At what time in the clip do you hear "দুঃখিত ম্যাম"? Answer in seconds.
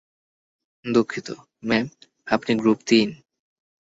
0.85-1.87